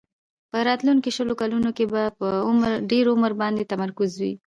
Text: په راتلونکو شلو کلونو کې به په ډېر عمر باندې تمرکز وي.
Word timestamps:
په 0.51 0.57
راتلونکو 0.67 1.09
شلو 1.15 1.33
کلونو 1.41 1.69
کې 1.77 1.85
به 1.91 2.03
په 2.19 2.27
ډېر 2.91 3.05
عمر 3.13 3.31
باندې 3.41 3.69
تمرکز 3.71 4.11
وي. 4.21 4.33